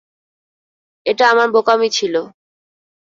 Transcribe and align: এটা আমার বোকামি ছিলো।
এটা 1.05 1.25
আমার 1.29 1.47
বোকামি 1.51 1.89
ছিলো। 1.89 2.21